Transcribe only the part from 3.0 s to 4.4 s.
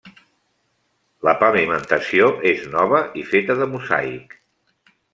i feta de mosaic.